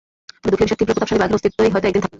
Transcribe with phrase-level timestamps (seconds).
[0.41, 2.09] তবে দুঃখের বিষয়, তীব্র প্রতাপশালী বাঘের অস্তিত্বই হয়তো একদিন থাকবে না।